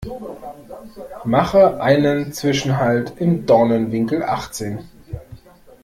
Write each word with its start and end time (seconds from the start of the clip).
Mache 1.25 1.79
einen 1.79 2.33
Zwischenhalt 2.33 3.13
im 3.19 3.45
Dornenwinkel 3.45 4.23
achtzehn. 4.23 4.79